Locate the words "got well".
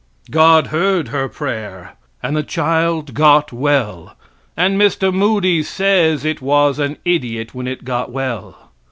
3.13-4.15, 7.85-8.71